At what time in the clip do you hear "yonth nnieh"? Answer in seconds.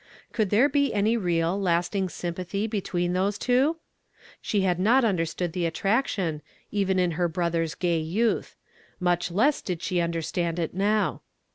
8.01-9.31